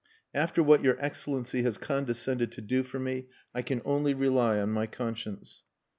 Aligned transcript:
"After 0.33 0.63
what 0.63 0.83
your 0.83 0.97
Excellency 0.99 1.61
has 1.61 1.77
condescended 1.77 2.51
to 2.53 2.61
do 2.61 2.81
for 2.81 2.97
me, 2.97 3.27
I 3.53 3.61
can 3.61 3.83
only 3.85 4.15
rely 4.15 4.59
on 4.59 4.69
my 4.71 4.87
conscience." 4.87 5.63